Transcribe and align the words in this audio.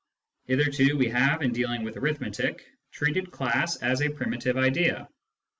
Hitherto 0.45 0.97
we 0.97 1.09
have, 1.09 1.43
in 1.43 1.51
dealing 1.53 1.83
with 1.83 1.95
arithmetic, 1.95 2.65
treated" 2.91 3.29
class" 3.31 3.75
as 3.83 4.01
a 4.01 4.09
primitive 4.09 4.57
idea. 4.57 5.07